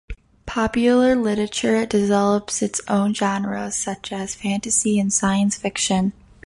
Popular 0.47 1.15
literature 1.15 1.85
develops 1.85 2.63
its 2.63 2.81
own 2.87 3.13
genres 3.13 3.75
such 3.75 4.11
as 4.11 4.33
fantasy 4.33 4.99
and 4.99 5.13
science 5.13 5.57
fiction. 5.57 6.13